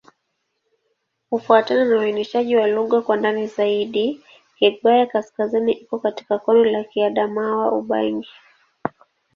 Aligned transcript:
Kufuatana 1.29 1.85
na 1.85 1.97
uainishaji 1.97 2.55
wa 2.55 2.67
lugha 2.67 3.01
kwa 3.01 3.17
ndani 3.17 3.47
zaidi, 3.47 4.21
Kigbaya-Kaskazini 4.59 5.71
iko 5.71 5.99
katika 5.99 6.37
kundi 6.39 6.69
la 6.69 6.83
Kiadamawa-Ubangi. 6.83 8.29